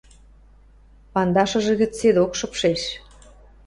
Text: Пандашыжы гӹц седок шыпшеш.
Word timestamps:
Пандашыжы 1.13 1.73
гӹц 1.81 1.91
седок 1.99 2.31
шыпшеш. 2.39 2.81